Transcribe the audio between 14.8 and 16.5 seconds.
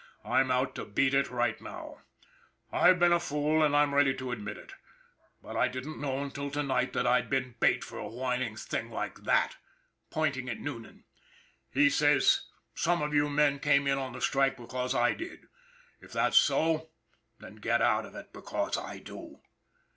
I did. If that's